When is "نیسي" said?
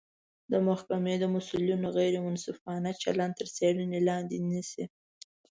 4.49-4.83